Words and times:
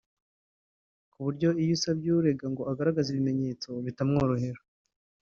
ku 1.11 1.17
buryo 1.25 1.49
iyo 1.61 1.73
usabye 1.77 2.09
urega 2.19 2.45
ngo 2.53 2.63
agaragaze 2.71 3.07
ibimenyetso 3.11 3.69
bitamworohera 3.85 4.61